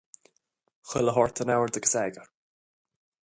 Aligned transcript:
Chuile 0.93 1.13
shórt 1.17 1.41
in 1.45 1.53
ord 1.57 1.77
agus 1.81 1.95
eagar. 2.05 2.27